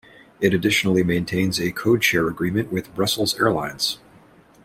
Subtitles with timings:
[0.39, 3.99] It additionally maintains a codeshare agreement with Brussels Airlines.